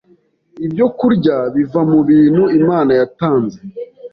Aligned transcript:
’ibyokurya 0.65 1.37
biva 1.55 1.81
mu 1.91 1.99
bintu 2.09 2.43
Imana 2.59 2.91
yatanze. 2.99 3.59